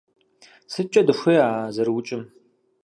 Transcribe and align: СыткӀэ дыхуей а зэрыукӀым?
СыткӀэ 0.71 1.01
дыхуей 1.07 1.39
а 1.47 1.49
зэрыукӀым? 1.75 2.23